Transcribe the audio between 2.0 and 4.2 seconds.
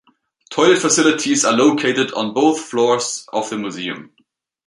on both floors of the museum.